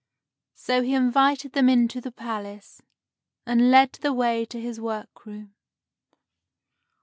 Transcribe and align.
So 0.55 0.81
he 0.81 0.95
invited 0.95 1.53
them 1.53 1.69
into 1.69 2.01
the 2.01 2.11
palace, 2.11 2.81
and 3.45 3.69
led 3.69 3.91
the 3.93 4.11
way 4.13 4.45
to 4.45 4.59
his 4.59 4.81
workroom. 4.81 5.53